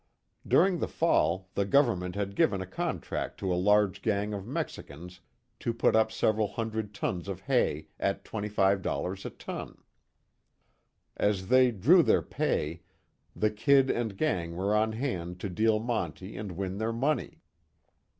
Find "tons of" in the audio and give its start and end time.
6.95-7.41